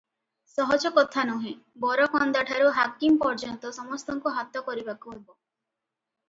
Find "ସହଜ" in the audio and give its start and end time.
0.51-0.89